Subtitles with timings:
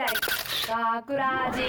[0.00, 1.60] 大学ラジ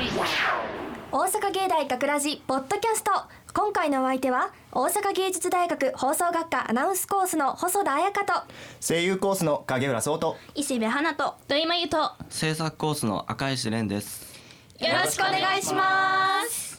[1.11, 3.11] 大阪芸大学ラジポッドキャスト。
[3.53, 8.33] 今回のお相手は大阪芸術大学放送学科アナウンスコースの細田彩香と
[8.79, 14.31] 声優コースの影浦壮と石部花と土井真由とよ制作コースの赤石蓮です。
[14.79, 16.70] ろしくお願いします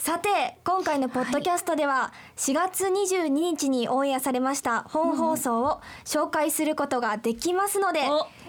[0.00, 8.00] さて今回のポッドキャストでは4月22日にオンエアされました本放送を紹介することができますので、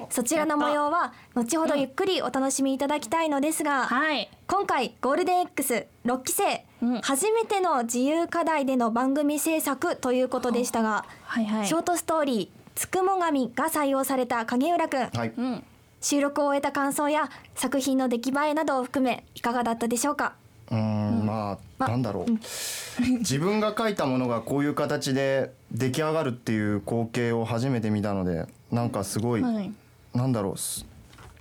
[0.09, 4.29] そちらの模様は後ほどゆっくりお楽しみいただきたいのですが、はい。
[4.47, 7.01] 今回ゴールデン X6 期生、うん。
[7.01, 11.68] 初めての自由課題での番組制作ということでしたが、はいはい。
[11.68, 15.10] ショートストーリー「つくも神」が採用された影浦くん。
[15.10, 15.33] はい。
[15.38, 15.63] うん。
[15.99, 20.36] 収録を終えた感想や作品の出来栄えなどを含めいかがだったでしょうか？
[20.71, 22.32] うーんまあなんだろう
[23.20, 29.71] 自分が書いたものがこういう形で出来上がるっていう光景を初めて見たのでなんかすごい、はい。
[30.14, 30.86] なんだろうす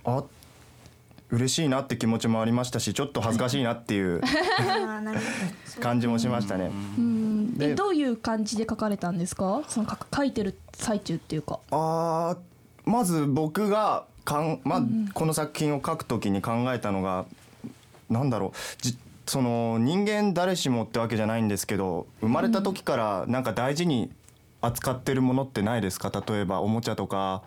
[0.05, 0.23] あ
[1.29, 4.21] 嬉しいなって気持ちもありましたしちょっと恥ずかしいなっていう
[5.79, 6.71] 感じもしましたね。
[6.97, 7.57] うん。
[7.57, 9.61] でえどういう感じで書かれたんですか？
[9.69, 11.59] その書く書いてる最中っていうか。
[11.71, 12.37] あー
[12.89, 14.81] まず僕がかん、まあ
[15.13, 17.25] この作品を書くときに考えたのが
[18.09, 18.97] なんだろうじ
[19.31, 24.11] その人間誰しもってわけじゃないんですけど生まれた時からなんか大事に
[24.59, 26.11] 扱ってるものってないですか？
[26.27, 27.41] 例えばおもちゃとか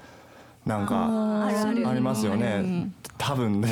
[0.64, 2.90] なんかありますよね。
[3.18, 3.60] 多分。
[3.60, 3.68] 僕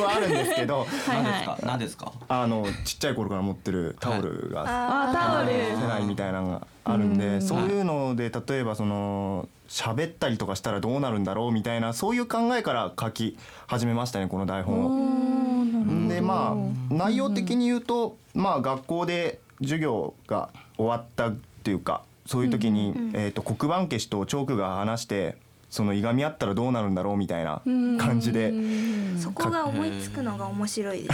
[0.00, 0.78] はあるんですけど。
[0.78, 1.24] はいはい。
[1.24, 1.58] 何ですか？
[1.62, 2.12] 何ですか？
[2.28, 5.52] あのちっちゃい頃から持ってるタオルがあタオル。
[5.52, 7.18] 世代みたいなのがあるんうん。
[7.18, 15.25] でそういうので例えばその喋ったりとかしたらどうなるんだろうみたいなそういう考えから書き始めましたねこの台本を。
[16.08, 16.56] でま
[16.90, 25.36] あ内容的に言うとまあ学校で授業が終わったっていうかそういう時にえと黒板消しとチョークが話して
[25.70, 27.60] そのいがみ合ったらどうなるんだろうみたいな
[27.98, 28.52] 感じで。
[29.18, 31.08] そこが思いつくのが面白いで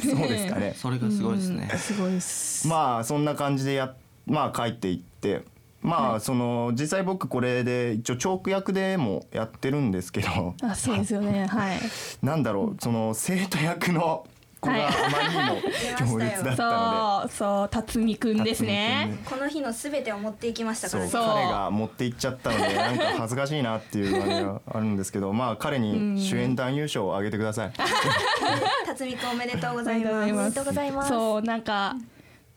[0.00, 0.08] す。
[0.10, 0.72] そうですかね。
[0.76, 1.68] それがすごいですね。
[1.70, 1.78] うん。
[1.78, 2.66] すごいです。
[2.66, 3.94] まあそんな感じでや
[4.26, 5.42] まあ書いていって
[5.82, 11.46] まあその実際僕これで一応チョーク役でもやってるんですけどあそうですよね。
[11.50, 11.78] はい。
[12.22, 14.26] なんだろうその生徒役の
[14.60, 19.18] 子があまりにも強烈だったのそうそう辰巳くんでですね。
[19.24, 21.10] この日のすべてを持っていきましたからね。
[21.10, 27.72] そう彼が持っていっちゃったので なんか恥ずかしいなっていう感じがあるんですけどまあ彼に主演男優賞をあげてください。
[28.86, 30.36] 辰巳くんおめでとうございありがとうございま。
[30.36, 31.96] すおめでとうございますそうなんか。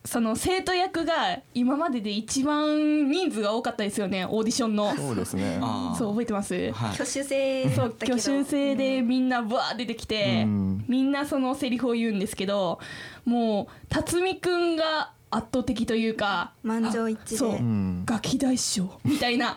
[0.05, 4.93] その生徒役が今までで一番人数が多かったですよねオーディションの。
[4.95, 5.59] そうですね。
[5.97, 6.53] そう覚えてます？
[6.53, 6.89] はい。
[6.91, 7.95] 挙手制だそう。
[8.01, 10.85] 挙手制でみんなブワー出てきて、うん。
[10.87, 12.79] みんなそのセリフを言うんですけど
[13.23, 17.37] もう辰巳くんが圧倒的というか満場一致で。
[17.37, 18.03] そう、ん。
[18.05, 18.99] ガキ大将。
[19.05, 19.55] みたいな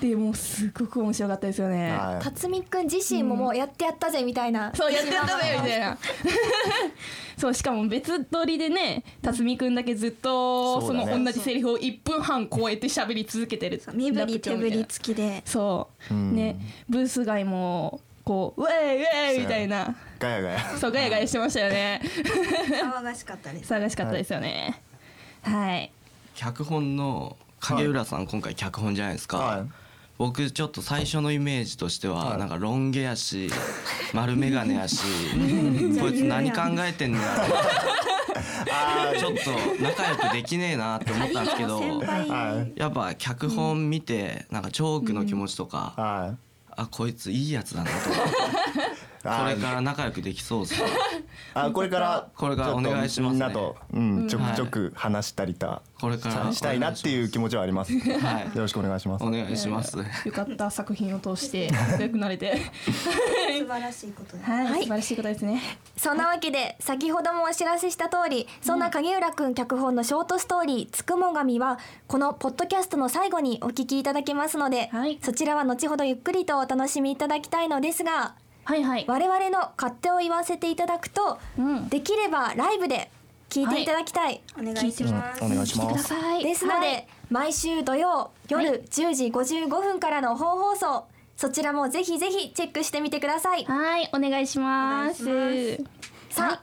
[0.00, 2.24] でもうすごく面白かったですよね、はい。
[2.24, 5.98] 辰巳くん自身ももうやってやったぜみたいな、そうやってやったぜみたいな。
[7.36, 13.82] そうしかも別撮りでね辰巳くんだけずっとその同じセリフを1分半超えて喋り続けてる。
[13.92, 15.42] 身振り手振り付きで。
[15.44, 16.34] そう、うん。
[16.34, 16.56] ね
[16.88, 19.94] ブース街もこうウェイウェイみたいな。
[20.18, 20.60] ガヤガヤ。
[20.78, 22.00] そうガヤガヤしてましたよね。
[22.82, 23.72] 騒がしかったです。
[23.72, 24.80] 騒がしかったですよね。
[25.42, 25.92] はい。
[26.34, 29.89] 脚本の影浦さん今回脚本じゃないですか、はい
[30.20, 32.38] 僕ちょっと最初のイメージとしては、はい。
[32.38, 33.48] なんかロン毛やし
[34.12, 34.98] 丸眼鏡やし
[35.98, 41.82] こいつ何考えてんだろうちょっと仲良くできねえなって思ったんですけど
[42.76, 46.36] やっぱ脚本見てなんかチョークの気持ちとか、はい。
[46.76, 47.96] あこいついいやつだなと
[49.22, 50.88] これから仲良くできそうですね。
[51.52, 53.32] あこれからこれからお願いしますね。
[53.32, 57.92] みんなと、うん、ちょくちょく話したりた、これからしたいなっていう気持ちはあります。
[57.92, 58.50] よはい。
[58.56, 59.24] ろしくお願いします。
[59.24, 62.56] お願いします、よかった作品を通して 仲良くなれて。
[62.86, 64.50] 素晴らしいことです。
[64.50, 65.60] はい、素晴らしいことですね。
[65.96, 75.18] そんなわけで先ほどもお知らせした通りそんな影浦くん脚本のショートストーリー「つくも神」はこのポッドキャストの最後にお聞きいただけますので、はい。
[75.22, 78.34] そちらは後ほどゆっくりとお楽しみいただきたいのですが
[78.70, 79.04] はいはい。
[79.08, 81.88] 我々の勝手を言わせていただくと、うん。
[81.88, 83.10] できればライブで
[83.48, 85.44] 聞いていただきたい、お願いします。
[85.44, 86.04] お願いします。
[86.04, 86.44] さい。
[86.44, 91.04] ですので、毎週土曜夜10時55分からの本放送
[91.36, 93.64] そちらもぜひぜひチェックしてみてください。
[93.64, 95.76] はいお願いします。
[96.28, 96.60] さ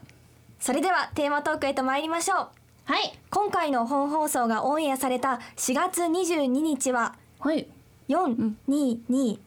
[0.58, 2.48] それではテーマトークへと参りましょう。
[2.86, 3.18] はい。
[3.30, 7.66] 今回の本放送がオンエアされた4月22日ははい。
[8.08, 9.38] 422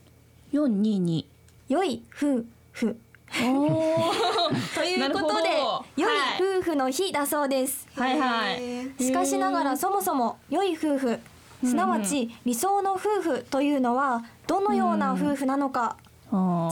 [0.52, 1.31] 四二二
[1.72, 2.98] 良い夫婦。
[3.32, 5.50] ということで
[5.96, 7.88] 良いはい夫婦の日だそうです。
[7.96, 9.02] はいはい。
[9.02, 11.18] しかしながらそもそも良い夫婦
[11.64, 15.96] すなわち理想の夫婦というのはどのような夫婦なのか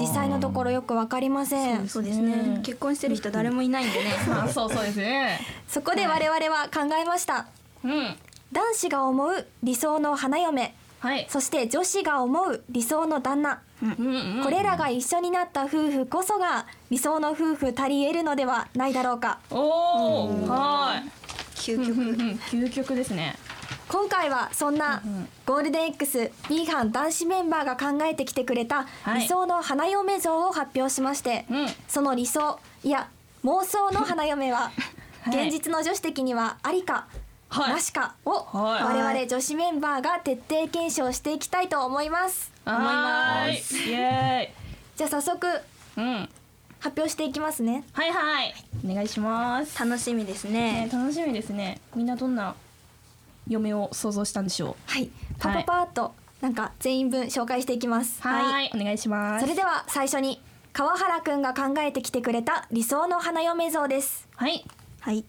[0.01, 1.87] 実際のところよくわかりません。
[1.87, 2.59] そうですね。
[2.61, 4.11] 結婚してる人誰もいないんでね。
[4.29, 5.39] あそうそうですね。
[5.69, 7.47] そこで我々は考えました。
[7.85, 8.17] うん。
[8.51, 11.25] 男子が思う理想の花嫁はい。
[11.29, 13.61] そして女子が思う理想の旦那。
[13.81, 19.39] うんうんこれらが一緒になった夫婦こそが理想の夫婦たり得るのではないだろうか。
[19.49, 21.09] おおはい。
[21.55, 21.95] 究極。
[22.51, 23.35] 究極ですね。
[23.87, 25.01] 今回はそんな
[25.45, 29.21] ゴールデン X B 班男子メンバーが考えてきてくれたはい。
[29.21, 31.67] 理想の花嫁像を発表しまして、うん。
[31.87, 33.07] その理想いや
[33.45, 34.71] 妄想の花嫁は
[35.23, 35.47] はい。
[35.47, 37.18] 現実の女子的にはありか、はい
[37.49, 38.83] なしかをはい。
[38.83, 42.51] 我々女子メンバーが徹底検証していきたいと思います。
[42.65, 43.85] はー。
[43.85, 44.53] いイエ
[44.95, 45.61] じゃあ早速ーイ
[45.97, 46.29] うん。
[46.79, 47.83] 発表していきますね。
[47.91, 48.53] はいはい。
[48.87, 49.79] お願いします。
[49.79, 50.85] 楽しみですね。
[50.85, 51.81] ね楽しみですね。
[51.95, 52.55] みんなどんな
[53.47, 55.09] 嫁を想像したんでしょはい。
[55.39, 58.21] パパパーっとなんか全員分紹介していきます。
[58.23, 58.71] うはい。
[58.73, 59.43] お願いします。
[59.43, 60.41] それでは最初に
[60.71, 64.27] 川原くんが考えてきてくれた理想の花嫁像です。
[64.35, 64.63] はい。
[65.01, 65.25] はい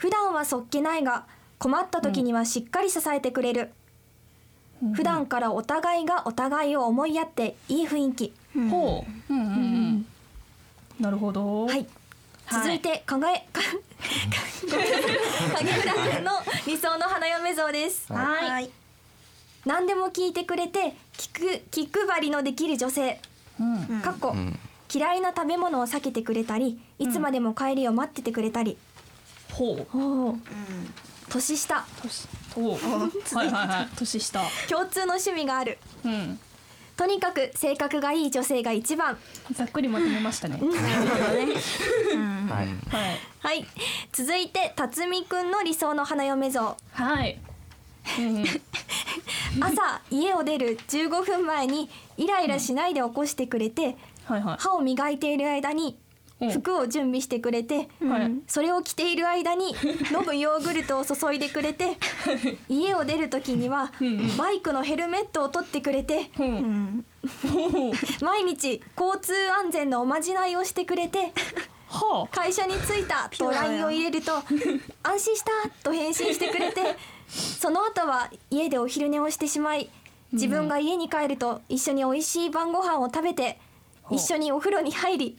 [0.00, 1.26] 普段はそっけないが
[1.58, 3.70] 困った時にはしっかり支えてくれる、
[4.94, 8.32] 普段からお互いがお互いを思いやっていい雰囲気、
[8.70, 9.32] ほう。
[9.34, 10.06] うんうんうん。
[10.98, 11.66] なるほど。
[11.66, 11.86] はい。
[12.50, 13.60] 続いて考え か
[15.58, 16.30] 影村くんの
[16.66, 18.10] 理想の花嫁像です。
[18.10, 18.50] はい。
[18.50, 18.70] はい。
[19.66, 23.20] 何でも聞いてくれて聞く気配りのできる女性。
[23.60, 24.00] うん。
[24.00, 24.58] かっこ、ん。
[24.92, 28.78] 嫌いな食べ物を避けてくれたりいつまでも帰りを待っててくれたり、
[29.52, 29.98] ほう。
[29.98, 30.38] おー
[31.28, 31.84] 年下。
[32.02, 33.88] 年おはいはいはい。
[33.96, 34.40] 年下。
[34.68, 35.78] 共通の趣味がある。
[36.04, 36.40] うん。
[36.96, 39.16] とにかく性格がいい女性が一番。
[39.52, 40.58] ざっくりまとめましたね。
[40.60, 40.66] はい。
[42.48, 43.18] はい。
[43.40, 43.66] はい。
[44.12, 46.76] 続いて辰巳くんの理想の花嫁像。
[46.92, 47.38] はい。
[49.60, 54.56] 朝家を出る15分前にイライラしないで起こしてくれてはいはい。
[54.58, 56.09] 歯を磨いている間にうん
[56.52, 58.32] 服を準備してくれてはい。
[58.46, 59.74] それを着ている間に
[60.10, 61.98] 飲むヨーグルトを注いでくれて
[62.68, 63.92] 家を出る時には
[64.38, 67.04] バイクのヘルメットを取ってくれてううん。
[68.22, 71.32] 毎日交通安全のおまじないをしてくれて
[71.88, 74.32] は会社に着いたと LINE を入れると
[75.02, 75.50] 安心した
[75.82, 76.96] と返信してくれて
[77.28, 79.90] その後は家でお昼寝をしてしまい
[80.32, 83.58] 自分が家に帰ると一緒に美味しい晩ご飯を食べて
[84.10, 85.38] 一緒にお風呂に入り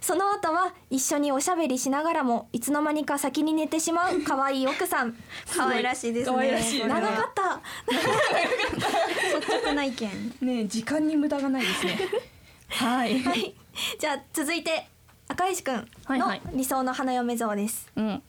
[0.00, 5.16] その後は一緒におしゃべりしながらもいつの間にか先に寝てしまう 可愛い奥さん。
[5.54, 6.86] 可愛らしいですね。
[6.86, 7.60] 長かった。
[9.38, 10.36] 率直な意見。
[10.40, 11.98] ねえ時間に無駄がないですね。
[12.68, 13.20] はい。
[13.20, 13.54] はい。
[13.98, 14.88] じゃあ続いて
[15.28, 16.42] 赤石くんのはいはい。
[16.54, 17.90] 理想の花嫁像です。
[17.96, 18.22] うん。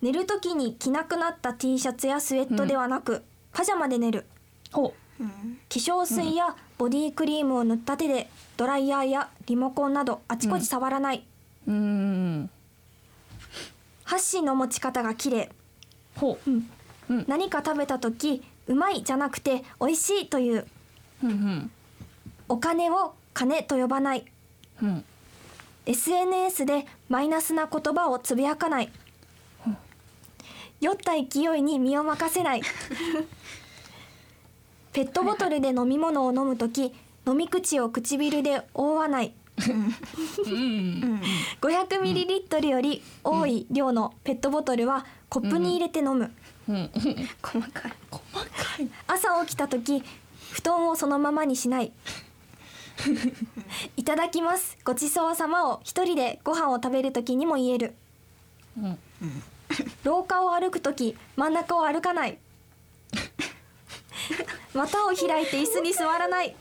[0.00, 3.22] 寝る時に着なくなった T シャツやスウェットではなく、
[3.52, 4.26] パジャマで寝る。
[4.72, 5.28] ほうん。
[5.28, 5.34] 化
[5.68, 11.24] 粧水やボディクリームを塗った手でドライヤーやリモコンなどあちこち触らない、
[11.68, 12.50] うん。
[14.02, 15.52] 箸の持ち方が綺麗。
[16.16, 16.50] ほう。
[16.50, 17.24] うん。
[17.28, 20.66] 何か食べた時うまいじゃなくて美味しいという。
[21.22, 21.70] うんうん。
[22.48, 24.24] お金を金と呼ばない。
[24.82, 25.04] うん。
[25.86, 28.90] SNS でマイナスな言葉をつぶやかない。
[30.80, 32.62] 酔った勢いに身を任せない
[34.92, 36.92] ペットボトルで飲み物を飲む時
[37.26, 39.32] 飲み口を唇で覆わない。
[39.58, 41.20] うん。
[41.60, 46.32] 500ミリリットルより多い量のペットボトルはコップに入れて飲む、
[46.68, 46.90] うん。
[47.42, 47.92] 細かい。
[49.06, 50.02] 朝起きた時
[50.52, 51.92] 布団をそのままにしない。
[53.96, 54.76] いただきます。
[54.84, 57.94] ごちそうさまを一人でご飯を食べる時にも言える。
[58.76, 58.98] うん。
[60.04, 62.38] 廊下を歩く時真ん中を歩かない
[64.74, 66.54] 股を開いて椅子に座らない。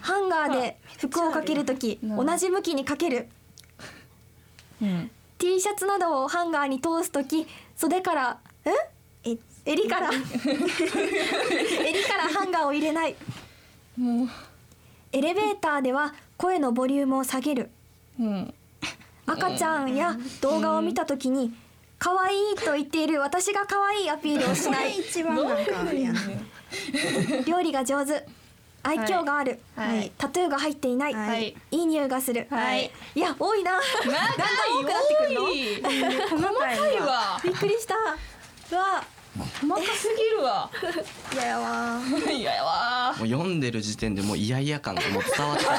[0.00, 3.28] ハンガーで服をかける時同じ向きにかける。
[4.82, 5.10] うん。
[5.38, 8.70] T シャツなどをハンガーに通す時袖からえ？
[9.30, 10.10] え襟から。
[10.12, 10.20] 襟
[12.04, 13.16] からハンガーを入れない。
[13.96, 14.28] もう
[15.12, 17.70] エレベーターでは声のボリュームを下げる。
[18.20, 18.54] うん。
[19.26, 21.54] 赤ちゃんや動画を見た時に
[21.98, 24.98] 可愛いと言っている私が可愛いアピールをしない。
[24.98, 26.20] 一番なんかあれやな
[27.46, 28.24] 料理が上手。
[28.84, 30.12] 愛嬌がある、はい。
[30.16, 31.54] タトゥーが入っていない、はい。
[31.72, 32.90] いい匂いがする、はい。
[33.14, 33.72] いや多いな。
[33.72, 34.18] だんだん多
[34.84, 35.40] くなってくるの？
[36.46, 36.86] 細かいわ。
[36.86, 37.94] いわびっくりした。
[37.96, 37.98] う
[38.74, 39.02] わ。
[39.60, 40.70] 細かすぎるわ。
[41.34, 42.00] 嫌やわ。
[42.30, 43.14] いややわ。
[43.18, 45.74] もう読んでる時点でもう嫌々感がもう伝わって きも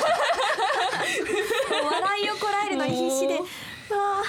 [1.89, 3.43] う笑いをこらえるのに必死でおーう
[3.97, 4.23] わ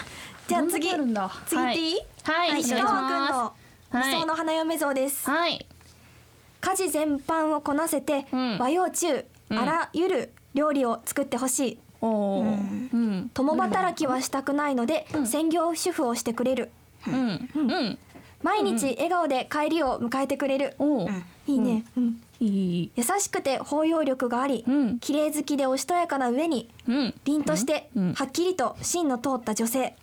[0.49, 2.61] じゃあ次次行っていい、はい。
[2.61, 3.53] 石川くんの
[3.93, 4.39] 理想のはい。
[4.39, 5.67] 花嫁像です、はい。
[6.61, 8.59] 家事全般をこなせて、うん。
[8.59, 11.79] 和洋中あらゆる料理を作ってほしい。
[12.03, 13.31] うん。
[13.35, 16.71] 共働きはしたくないので、専業主婦をしてくれる。
[17.07, 17.49] うん。
[17.55, 17.99] うん。
[18.43, 20.77] 毎日笑顔で帰りを迎えてくれる、
[21.47, 22.23] いいね、うん。
[22.41, 22.91] いい。
[22.97, 24.99] 優しくて包容力があり、うん。
[24.99, 27.15] 綺麗好きでおしとやかな上にうん。
[27.25, 28.15] 凛としてうん。
[28.15, 29.95] はっきりと芯の通った女性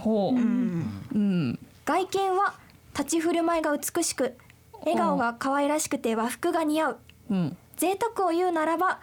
[0.00, 0.34] ほう。
[0.34, 1.58] うん。
[1.84, 2.54] 外見は
[2.96, 4.36] 立ち振る舞いが美しく
[4.80, 6.98] 笑顔が可愛らしくて和服が似合う。
[7.30, 7.56] うん。
[7.76, 9.00] 贅沢を言うならば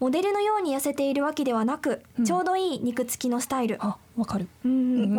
[0.00, 3.78] モデルのように痩せているわけではなく、ちょうどいい肉付きのスタイル。
[3.80, 4.48] あわかる。
[4.64, 5.16] うん。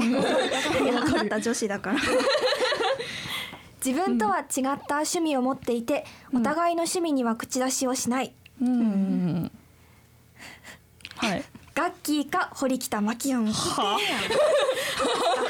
[1.29, 1.41] た。
[1.41, 1.99] 女子だから。
[3.83, 4.45] 自分とは違っ
[4.87, 8.33] た趣味を持っていて、お互いの趣味には口出しをしない。
[8.61, 9.51] うん。
[11.15, 11.43] はい
[11.75, 13.51] ガッキーか堀北真希いやもうい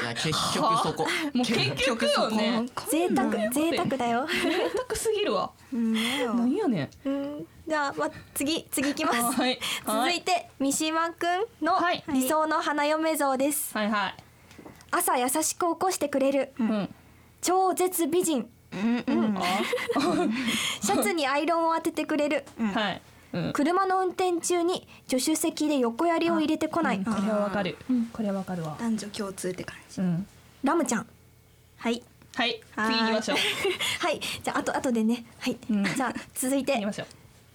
[0.04, 1.04] や結局そこ。
[1.04, 2.66] もう結局よね。
[2.90, 5.52] 贅沢贅沢だよ、贅沢すぎるわ。
[5.72, 5.94] うん。
[5.94, 6.90] だよなんやね。
[7.04, 9.60] んうん、じゃあ、ま、次次いきます、はい。
[9.86, 12.02] 続いて三島くんのはい。
[12.12, 14.14] 理想の花嫁像です、はいはい。
[14.90, 16.94] 朝優しく起こしてくれる、うん。
[17.40, 18.50] 超絶美人。
[18.72, 19.04] うん。
[19.06, 19.38] うん。
[20.82, 23.02] シャツにアイロンを当ててくれる、はい
[23.36, 23.52] うん。
[23.52, 27.76] 車の運転中に助手席で横やりを入れてこない、これはわかる。
[28.12, 28.76] これはわかるわ。
[28.80, 30.00] 男女共通って感じ。
[30.00, 30.26] うん。
[30.64, 31.06] ラムちゃん。
[31.76, 32.02] はい。
[32.34, 32.60] はい。
[32.74, 33.36] はい次行きましょう。
[34.00, 34.20] はい。
[34.42, 35.24] じゃああとあとでね。
[35.38, 35.84] はい、うん。
[35.84, 36.72] じゃあ続いて。
[36.74, 37.06] 行きましょう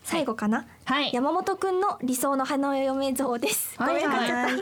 [0.03, 1.12] 最後かな、はい。
[1.13, 4.01] 山本くんの理想の花嫁像です、はい。
[4.01, 4.53] ごめんなさい。
[4.53, 4.62] は い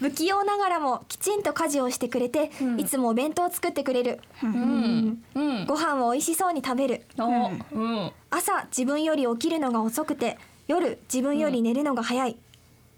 [0.00, 2.80] 不器用ながらもきちんと家事をしてくれて、ん。
[2.80, 5.22] いつもお弁当を作ってくれる、うん。
[5.34, 5.66] うん。
[5.66, 7.02] ご飯を美味しそうに食べる。
[7.18, 8.12] おうん。
[8.30, 12.36] 朝自分より起きるのが遅くて夜自分より寝るのが早い、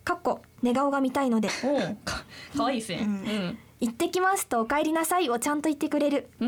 [0.05, 1.49] かっこ寝顔が見たいので。
[1.65, 2.25] おか
[2.57, 2.99] かわいいですね。
[3.03, 3.59] うん。
[3.81, 6.29] 行ってきますとお帰りなさいをちゃんと言ってくれる。
[6.41, 6.47] う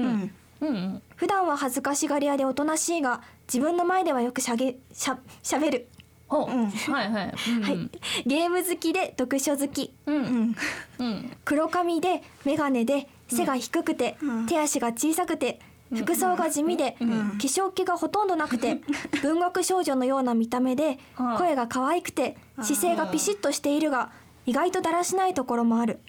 [0.68, 1.02] うんんうん。
[1.16, 5.88] 普段は恥ずかしがり屋でおとなしいが自分の前ではよくしゃげしゃしゃべる、
[6.28, 6.70] おうん。
[6.70, 7.34] はいはい。
[7.56, 7.90] うんはい。
[8.26, 9.92] ゲーム好きで読書好き。
[10.06, 10.16] うん。
[10.16, 10.56] うん。
[10.98, 11.36] うん。
[11.44, 14.46] 黒髪で眼鏡で背が低くて、うん。
[14.46, 15.60] 手足が小さくて
[15.94, 18.80] 服装が地味で、化粧気がほとんどなくて
[19.22, 21.36] 文学少女のような見た目でうん。
[21.36, 24.10] 声が可愛くて姿勢がピシッとしているが
[24.46, 26.00] 意外とだらしないところもある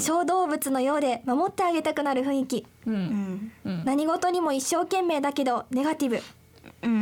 [0.00, 2.66] 小動物のようで守ってあげたくなる雰囲気。
[2.86, 2.96] ううん。
[2.96, 3.84] んうん。
[3.84, 6.22] 何事にも一生懸命だけどネガティブ。
[6.82, 6.92] うん。
[6.92, 6.94] う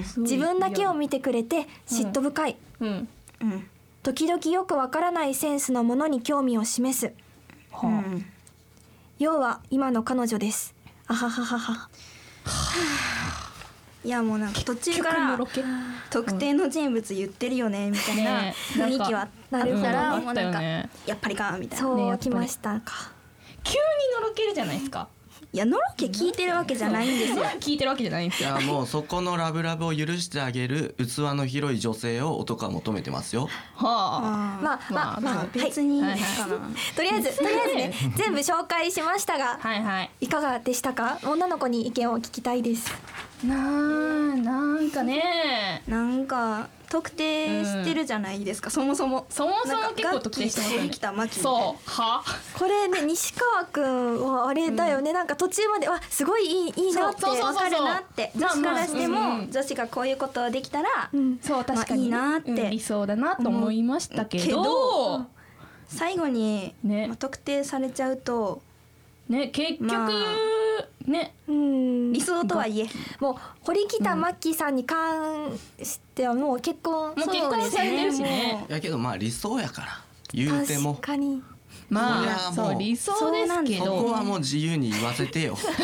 [0.00, 0.04] ん。
[0.22, 2.56] 自分だけを見てくれて嫉妬深い。
[2.80, 3.08] うん。
[3.40, 3.66] うん。
[4.02, 7.12] 時々よくわからないセンスのものに興味を示す。
[7.70, 8.24] はうん。
[9.18, 10.74] 要は今の彼女です。
[11.06, 11.88] あはははは
[14.04, 15.62] いやもうなんか途中からロケ。
[16.10, 21.84] 特定の人物言ってるよねみたいなね雰囲気はあったらもうなんかやっぱりかみたいな。
[21.84, 22.30] そうねやっぱり。
[22.30, 23.12] きましたか。
[23.62, 23.78] 急に
[24.20, 25.08] のろけるじゃないですか。
[25.54, 27.44] いやのろけ聞いてるわけじゃないんですよ。
[27.60, 28.58] 聞いてるわけじゃないんですよ。
[28.58, 33.48] いやもうそこのラブラブを許してあげる器の広い女性を男は求めてますよ。
[33.76, 34.58] はあ。
[34.60, 36.58] あまあまあまあ、はい、別にはいかな。
[36.96, 40.10] とりあえずとりあえずね全部紹介しましたがはいはい。
[40.22, 41.18] いかがでしたか？
[41.24, 42.90] 女の子に意見を聞きたいです
[43.44, 43.58] なあ
[44.36, 45.82] なんかね。
[45.88, 49.26] なんか特定してるじゃないですか、そもそも。
[49.30, 50.90] そもそも結構特定してますよね。
[50.90, 51.90] 来たマキそう。
[51.90, 52.22] は？
[52.58, 58.30] これね西川くんはあれだよね、なんか途中までわすごいいいいいなってわかるなって。
[58.36, 61.38] 女子からしても女子がこういうことできたらうん。
[61.40, 62.50] そう確かに、まあいいなって。
[62.50, 64.44] うん理想だなと思いましたけど。
[64.44, 65.26] けど
[65.88, 67.06] 最後に、ね。
[67.08, 68.62] まあ特定されちゃうと
[69.28, 70.10] ね結局、まあ
[71.06, 71.34] ね。
[71.48, 72.12] うん。
[72.12, 72.88] 理想とはいえ。
[73.20, 78.64] もう堀北真希さんに関してはもう結婚、もう結婚されてるしね。
[78.68, 80.94] いやけどまあ理想やから言うても。
[80.94, 81.42] 確かに。
[81.88, 82.66] まあそう。
[82.66, 85.56] そう理想ですけそどこはもう自由に言わせてよ。
[85.60, 85.74] そこ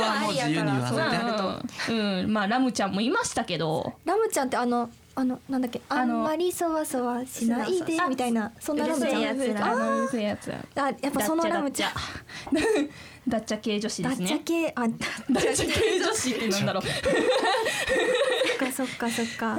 [0.00, 2.32] はもう自由に言わせてまあうん、うん。
[2.32, 3.94] まあラムちゃんもいましたけど。
[4.04, 10.34] ラムちゃんってあのあのなんだっけあんまりそわそわしないであみたいなそんなラムちゃんあや
[11.08, 11.92] っぱそのラムちゃん
[13.28, 14.86] ダッチャ系女子でダッチャすね系あダ
[15.40, 16.00] ッチャ系。
[16.00, 16.82] 女子ってなんだろう。
[16.82, 16.96] そっ
[18.58, 19.56] かそっかそっか。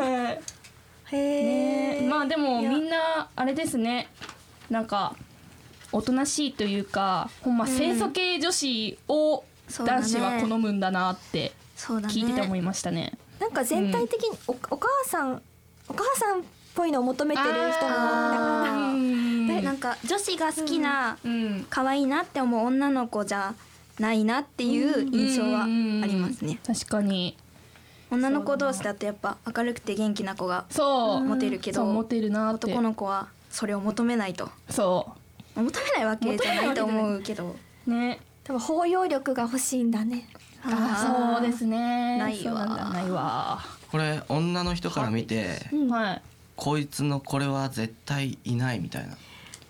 [1.11, 4.09] へえ、ねまあでもみんなあれですね。
[4.69, 5.15] なんか
[5.91, 9.43] おとなしいというかほんま清楚系女子を
[9.85, 13.17] 男子は好むんだなって聞いてて思いましたね。
[13.39, 15.41] なんか全体的にお,、お母さん
[15.87, 16.43] お母さんっ
[16.75, 19.16] ぽいのを求めてる人も
[19.77, 23.53] なんか女子が好きなうん可愛いなって思う女の子じゃ
[23.99, 26.59] ないなっていう印象はありますね。
[26.65, 27.37] 確かに。
[28.09, 31.23] 女の子同士だとやっぱ明るくて元気な子がそう。
[31.23, 32.71] モテるけどるなって。
[32.71, 34.49] 男の子はそれを求めないと。
[34.67, 35.13] そ
[35.55, 37.55] 求めないわけじゃないと思うけど。
[37.85, 38.19] うね。
[38.45, 40.27] 多分包容力が欲しいんだね。
[40.63, 42.17] あそうですね。
[42.17, 42.43] ないわ。
[42.43, 42.89] そうなんだ。
[42.89, 43.59] ないわ。
[43.91, 46.21] これ女の人から見てはい。
[46.55, 49.15] こいつのこれは絶対いないみたいな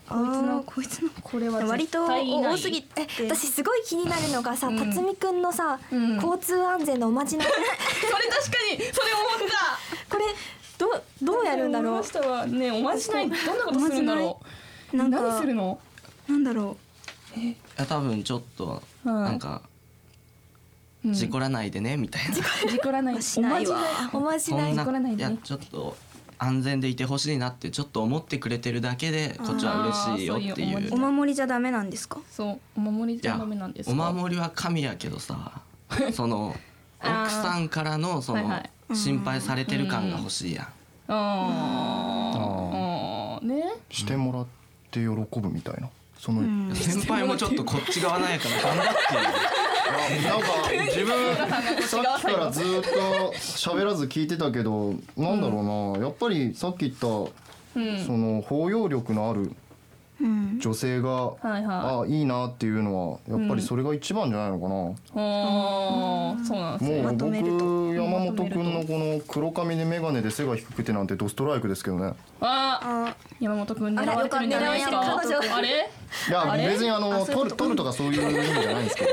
[0.09, 4.77] あーこいつのこれは割と多すぎえて私すごい気になるのがさ、うん。
[4.77, 6.15] 辰巳くんのさ、うん。
[6.15, 7.47] 交通安全のおまじない。
[7.51, 9.77] それ確かにそれ思った。
[10.09, 10.25] これ
[10.77, 12.47] どうどうやるんだろう？
[12.47, 14.39] ねおまじないどんなことするんだろ
[14.93, 14.95] う？
[14.95, 15.79] なんか何するの？
[16.27, 16.77] なんだろ
[17.35, 19.13] いや多分ちょっとうん。
[19.23, 19.61] なんか
[21.05, 21.13] うん。
[21.13, 22.35] 事故らないでねみたいな。
[22.35, 23.21] 事故らない。
[23.21, 23.79] しないわ。
[24.13, 24.69] おまじない。
[24.69, 25.17] そんな事故らない。
[25.17, 25.97] でねいやちょっと
[26.39, 30.79] 安全でいてほしいなってちょっと思ってくれてるだけでこっちは嬉しいよっていう。
[30.81, 32.19] いううお守りじゃダメなんですか？
[32.31, 35.61] そうお守りじゃダメなんですかお守りは神やけどさ
[36.13, 36.55] その
[37.01, 38.69] 奥さんからのそのはいはい。
[38.95, 40.67] 心配されてる感が欲しいやん。
[41.09, 41.15] あー。
[43.37, 43.45] あー。
[43.45, 43.63] ね。
[43.89, 44.45] してもらっ
[44.91, 45.07] て喜
[45.41, 45.89] ぶみたいな。
[46.17, 46.71] その、うん。
[46.73, 48.93] 先輩もちょっとこっち側なんやから頑張って
[50.23, 50.47] なんか
[50.85, 51.35] 自分
[51.81, 55.61] さっきからずっと喋らず聞いてたけどなんだろ
[55.95, 58.05] うな、やっぱりさっき言ったうん。
[58.05, 59.51] その包容力のある
[60.19, 60.57] うん。
[60.59, 64.95] 女性が、はいはあいいなっていうのはやっぱりそれが一番じゃないのかな、
[66.43, 67.01] そうなんですね。
[67.03, 67.35] もう僕
[67.95, 72.13] 山本君のこの黒髪で眼鏡で背が低くてなんてドストライクですけどね。
[72.41, 75.21] ああ山本君狙われてるんじゃないですか。
[75.55, 75.71] あれい
[76.31, 79.11] や別にあの取る取るとかそういう意味じゃないんですけど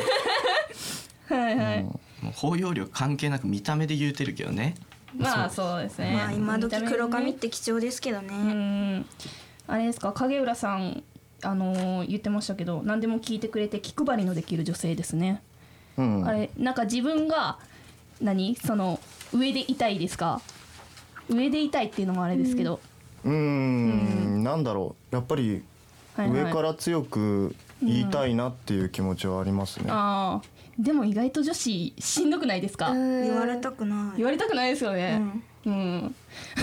[1.28, 4.74] はいはい、もう包容力関係なく見た目で言うてるけどね。
[5.16, 5.82] まあそう。
[5.82, 6.12] ですね。
[6.12, 9.06] まあ今時黒髪っねて貴重ですけどうねん。
[9.66, 10.12] あれですか？
[10.12, 11.02] 影浦さん
[11.42, 15.42] あのー言ってましたけど何でも聞いてくれて気配りのできる女性ですね、
[15.96, 16.26] うん。
[16.26, 17.58] あれなんか自分が
[18.20, 18.56] 何？
[18.56, 19.00] その
[19.32, 20.40] 上でいたいですか？
[21.30, 22.80] 上でいたいっていうのもあれですけど、
[23.24, 24.42] うーん。
[24.42, 25.14] なんだろう。
[25.14, 25.62] やっぱり
[26.16, 26.42] はいはい。
[26.44, 34.16] 上から強く言いたいなっていう気持ちはありますね、ああでも意外と女子しんどくないですか、言言われたくない。
[34.16, 35.20] 言われたくないですよね。
[35.66, 36.14] うん、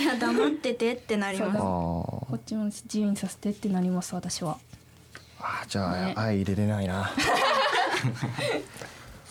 [0.00, 1.58] いや黙っててってなります。
[1.58, 4.58] こっちも自由にさせてってなります私は。
[5.40, 6.14] あーじゃあ、ね。
[6.16, 7.10] 愛入れれないな。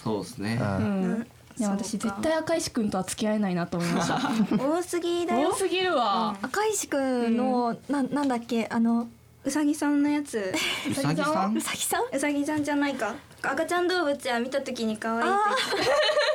[0.03, 0.59] そうですね。
[0.61, 1.27] うん。
[1.57, 4.19] いや私絶対赤石君とは付き合えないなと思いました。
[4.57, 5.49] 多すぎだよ。
[5.51, 7.37] 多すぎるわ、赤石くん。
[7.37, 8.67] の、ななんだっけ？
[8.69, 9.07] あの
[9.43, 10.53] うさぎさんのやつ。
[10.89, 11.55] うさぎさん？
[11.55, 12.03] うさぎさん？
[12.15, 13.15] うさぎさんじゃないか
[13.51, 15.29] 赤ちゃん動物や見た時に可愛いって。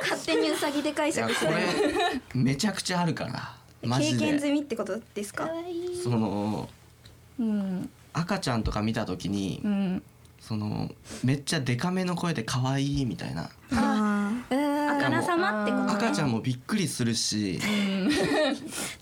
[0.01, 1.61] 勝手にうさぎで解釈してるれ
[2.33, 4.25] めちゃくちゃあるからマ経ジで。
[4.25, 5.49] 験済みってことですか？
[6.03, 6.69] その
[7.39, 7.89] うん。
[8.13, 10.03] 赤ちゃんとか見た時にうん。
[10.39, 10.89] その
[11.23, 13.49] めっちゃデカめの声で可愛いみたいな。
[13.73, 15.93] ああからさまってことね。
[15.93, 17.59] 赤ちゃんもびっくりするし。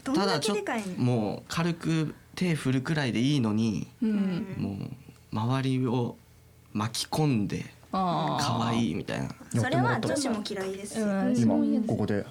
[0.03, 0.63] どんだただちょっと
[1.01, 4.55] もう軽く手振るくらいでいいのにうん。
[4.57, 4.89] もう
[5.31, 6.17] 周りを
[6.73, 9.25] 巻き込んで可愛いみたいな。
[9.53, 10.99] やそれは女子も嫌いです。
[10.99, 11.35] うん。
[11.37, 12.25] 今そういうここで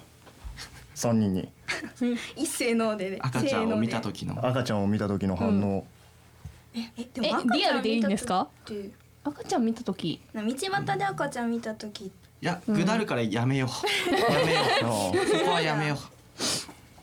[0.95, 1.49] 3人に。
[2.35, 3.17] 一斉のでね。
[3.21, 4.45] 赤ちゃんを見た時の。
[4.45, 5.85] 赤ちゃんを見た時の反応、
[6.73, 8.47] えでえも赤ちゃんリアルでいいんですか？
[9.23, 10.21] 赤ちゃん見た時。
[10.33, 12.05] な道端で赤ちゃん見た時。
[12.05, 12.11] い
[12.45, 13.69] やぐだるからやめよう。
[14.15, 15.97] やめよあうそこはやめよう。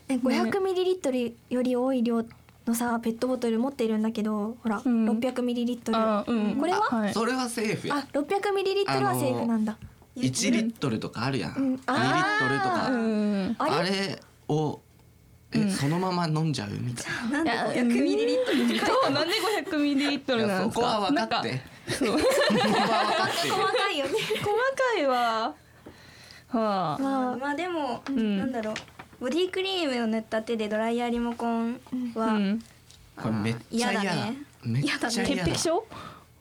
[0.09, 2.23] え500ミリリットルより多い量
[2.67, 5.09] のさペットボトル持っているんだけどほら、うん。
[5.09, 6.59] 600ミリリットル。
[6.59, 6.79] これは？
[6.81, 7.13] はい。
[7.13, 7.95] それはセーフや。
[7.95, 9.77] あ600ミリリットルはセーフなんだ、
[10.15, 11.51] 1リットルとかあるやん。
[11.53, 11.75] 2ん。
[11.75, 12.89] リットルとか。
[12.91, 13.55] うん。
[13.57, 14.19] あれ？
[14.49, 14.81] を
[15.53, 15.71] え、うん。
[15.71, 17.41] そのまま飲んじゃうみたいな。
[17.43, 19.33] んでいや500ミリリットルってそうなんで
[19.65, 20.85] 500ミリリットルなんですか？
[20.85, 21.61] そこは分かって。
[21.89, 23.47] そう そこは分かって。
[23.47, 23.53] る。
[23.53, 24.11] 細かいよね。
[24.11, 25.53] 細かいわ。
[26.49, 26.97] はあ。
[27.01, 28.37] まあまあでも、ん。
[28.39, 28.73] なんだろう
[29.19, 31.79] ボディクリームを塗った手でドライヤーリモコン
[32.13, 32.63] は、うん。
[33.15, 34.15] これめっちゃ嫌だ。
[34.15, 34.37] ね。
[34.63, 35.07] めっちゃ嫌だ。
[35.09, 35.85] い潔癖症？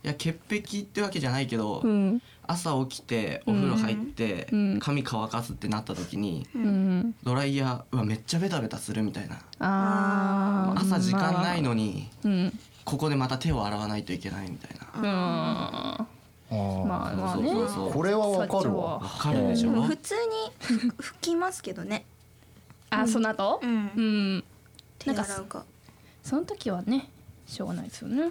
[0.03, 2.23] や潔癖ってわけじゃないけど、うん。
[2.47, 4.79] 朝起きてお風呂入って、うん。
[4.79, 7.15] 髪乾かすってなった時に、うん。
[7.23, 9.41] ドライヤーうわめっちゃベタベタするみたいな。
[9.59, 10.81] あー。
[10.81, 12.59] 朝時間ないのに、うん。
[12.85, 15.01] ここでまた手を洗わないといけないみたいな。
[15.01, 15.05] うん。
[15.07, 16.87] あー。
[16.87, 17.51] まあまあね。
[17.51, 17.93] そうそうそう。
[17.93, 18.99] これはわかるわ。
[18.99, 19.71] わかるでしょ？
[19.71, 22.05] でも普通にふ 拭きますけどね
[23.03, 23.61] あその後？
[23.63, 23.71] うん。
[23.71, 24.01] う
[24.39, 24.45] ん。
[24.99, 25.65] 手洗うか。
[26.23, 27.09] その時はね
[27.47, 28.31] しょうがないですよね。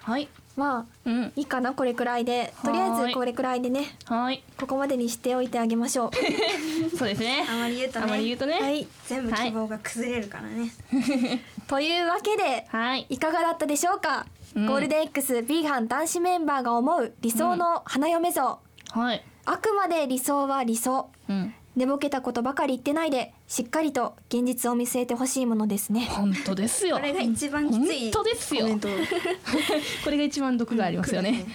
[0.00, 0.28] はい。
[0.56, 1.32] まあうん。
[1.36, 2.52] いいかなこれくらいで。
[2.64, 3.96] とりあえずこれくらいでね。
[4.06, 4.42] はい。
[4.58, 6.10] ここまでにしておいてあげましょう。
[6.96, 7.46] そうですね。
[7.48, 8.04] あまり言うとね。
[8.06, 8.60] あまり言うとね。
[8.60, 8.86] はい。
[9.06, 10.72] 全部希望が崩れるからね、
[11.68, 13.06] というわけではい。
[13.08, 14.66] いかがだったでしょうか、うん。
[14.66, 18.58] ゴールデン X ビーガン男子メンバーが思う理想の花嫁像、
[18.90, 19.24] はい。
[19.44, 21.08] あくまで理想は理想。
[21.28, 26.06] うん寝ぼけたことばかり言ってないでしっかりと現実を見据えてほしいものですね。
[26.10, 26.96] 本当ですよ。
[26.96, 28.66] これが一番きつい本当ですよ。
[30.02, 31.46] これが一番毒がありますよね。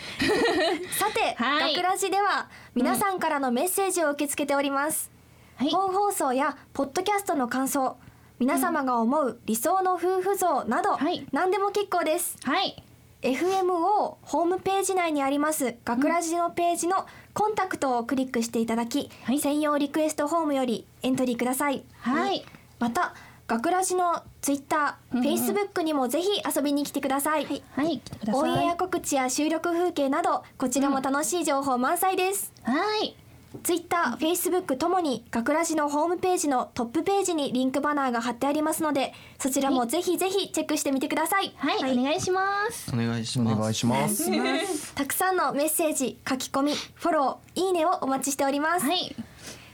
[0.98, 1.76] さて、はい。
[1.76, 5.12] 学ラジでは皆さんからのメッセージを受け付けております、
[5.58, 5.70] はい。
[5.72, 7.98] 本放送やポッドキャストの感想
[8.40, 11.28] 皆様が思う理想の夫婦像など、はい。
[11.34, 12.38] 何でも結構です。
[12.46, 12.82] はい。
[13.24, 19.40] FMO ホームページ内にあります学ラジのページのコンタクトをクリックしていただき、はい。
[19.40, 21.84] 専用リクエストフォームよりエントリーください。
[21.98, 22.46] はい。
[22.80, 23.14] また
[23.48, 25.24] 学ラジのツイッター、うんうん。
[25.24, 28.52] フェイスブックにもぜひ遊びに来てください、はい来てください。
[28.52, 33.16] オンエア告知や収録風景などこちらも楽しい情報満載です、はい
[33.62, 42.92] ツイッター、フェイスブックともに学ラジのホームページのトップページにリンクバナーが貼ってありますのでそちらもぜひぜひチェックしてみてください、はい、お願いします。
[42.94, 43.62] お願いしおます。
[43.62, 44.96] 願いします。
[44.96, 49.16] たくさんのメッセージ書き込みフォローいいねをお待ちしております、はい。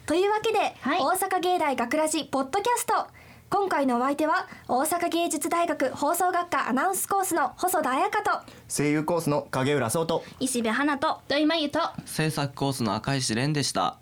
[0.06, 1.00] というわけで、はい。
[1.00, 3.08] 大阪芸大学ラジポッドキャスト
[3.50, 8.32] 今回のお相手は大阪芸術大学放送学科アナウンスコースの細田彩香と
[8.68, 13.98] 声優コースの影浦壮と石部花と土井真由と制作コースの赤石蓮でした。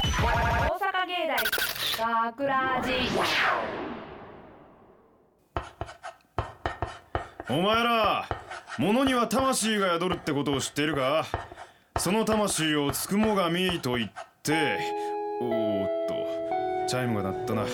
[0.00, 1.28] 大阪芸
[1.96, 2.92] 大学ラジ
[7.48, 8.28] お前ら
[8.78, 11.24] 物には魂が宿るってことを知っているか？
[11.98, 14.80] その魂をつくもがみと言って
[15.40, 17.64] おーっとチャイムが鳴ったな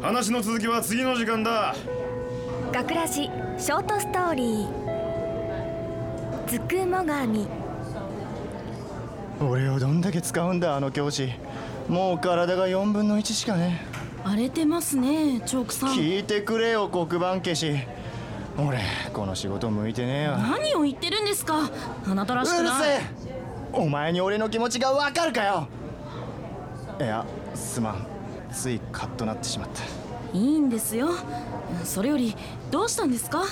[0.00, 1.74] 話の続きは次の時間だ。
[2.72, 4.68] 学ラジショートストーリー
[6.46, 7.48] 「ずくもがみ」
[9.40, 11.32] 俺をどんだけ使うんだあの教師。
[11.88, 13.80] もう体が4分の1しかね。
[14.24, 15.90] 荒れてますねチョークさん。
[15.90, 17.76] 聞いてくれよ黒板消し。
[18.58, 18.80] 俺
[19.12, 20.38] この仕事向いてねえわ。
[20.38, 21.70] 何を言ってるんですか。
[22.08, 23.00] あなたらしくうるせないえ。
[23.72, 25.66] お前に俺の気持ちがわかるかよ。
[27.00, 28.17] いやすまん
[28.52, 29.82] ついカッとなってしまった。
[30.36, 31.08] いいんですよ。
[31.84, 32.36] それより
[32.70, 33.44] どうしたんですか？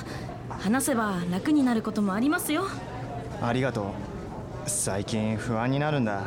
[0.48, 2.66] 話せば楽になることもありますよ。
[3.42, 3.84] ありがとう。
[4.66, 6.22] 最近不安になるんだ。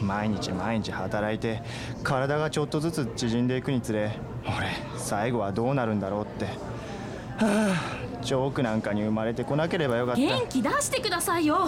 [0.00, 1.62] 毎日毎日働いて
[2.04, 6.44] 体がちょっとずつ縮んでいくにつれ俺最後はどうなるんだろうって。
[6.44, 10.20] はあチョークなんかに生まれてこなければよかった。
[10.20, 11.66] 元気出してくださいよ。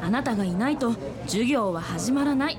[0.00, 0.94] あなたがいないと
[1.26, 2.58] 授業は始まらない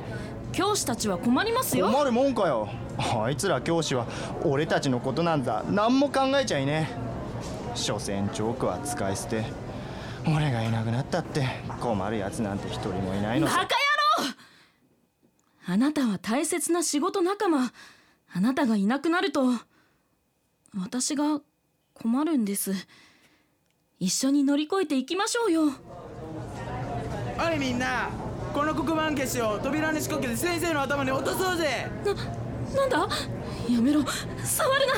[0.52, 1.88] 教師たちは困りますよ。
[1.88, 2.70] 困るもんかよ。
[2.98, 4.08] あいつら教師は
[4.44, 6.90] 俺たちのことなんざ何も考えちゃいね
[7.74, 7.78] え。
[7.78, 9.46] 所詮チョークは使い捨て。
[10.26, 11.48] 俺がいなくなったって
[11.80, 13.58] 困るやつなんて一人もいないのさ。
[13.58, 13.76] バカ
[14.22, 14.34] 野郎。
[15.70, 17.72] あなたは大切な仕事仲間。
[18.34, 19.46] あなたがいなくなると
[20.78, 21.40] 私が
[21.94, 22.74] 困るんです。
[24.00, 25.72] 一緒に乗り越えていきましょうよ。
[27.40, 28.10] おいみんな
[28.54, 31.88] この黒板消しを扉に仕掛けて先生の頭に落とそうぜ。
[32.06, 32.14] な
[32.82, 32.98] なんだ？
[33.70, 34.04] やめろ。
[34.44, 34.94] 触るな。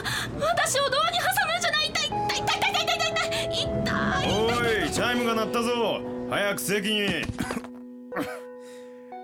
[0.48, 1.90] 私をドアに挟むんじゃない。
[1.90, 7.26] 痛い痛い痛い痛い痛い痛い痛い痛いおいチャイムが鳴ったぞ早く席に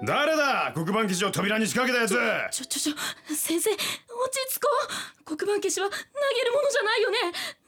[0.04, 3.80] 誰だ黒板消しを扉に仕掛けたやつちょちょちょ先生落ち
[4.56, 4.68] 着こ
[5.32, 7.18] う黒板消しは投げるものじゃないよね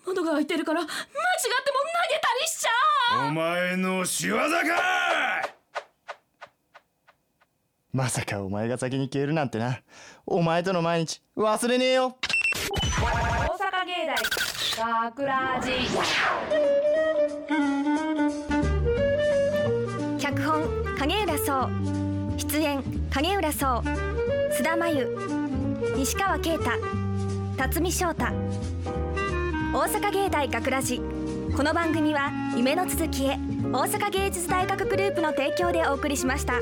[0.06, 5.57] 窓が開いてるから間違っても投げたりしちゃお前の仕業か
[7.94, 9.80] まさかお前が先に消えるなんてな。
[10.26, 12.18] お前との毎日忘れねえよ。
[12.22, 13.06] 大
[13.58, 13.94] 阪芸
[14.78, 15.72] 大学ラジ
[20.20, 20.64] 脚本
[21.00, 21.70] 影浦壮。
[22.38, 23.82] 出演影浦壮。
[24.52, 25.18] 須田真由。
[25.96, 26.72] 西川啓太。
[27.58, 28.34] 辰巳翔太。
[29.74, 31.02] 大阪芸大学ラジ。
[31.56, 33.40] この番組は夢の続きへ
[33.72, 36.60] 大阪芸術大学グループの提供でお送りしました。